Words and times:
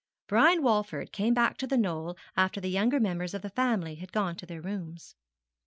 Brian 0.27 0.63
Walford 0.63 1.11
came 1.13 1.35
back 1.35 1.57
to 1.57 1.67
The 1.67 1.77
Knoll 1.77 2.17
after 2.35 2.59
the 2.59 2.71
younger 2.71 2.99
members 2.99 3.35
of 3.35 3.43
the 3.43 3.51
family 3.51 3.93
had 3.97 4.11
gone 4.11 4.35
to 4.37 4.47
their 4.47 4.59
rooms. 4.59 5.13